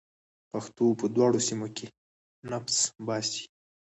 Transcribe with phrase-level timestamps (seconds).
[0.51, 1.87] پښتو په دواړو سیمه کې
[2.51, 3.43] نفس باسي.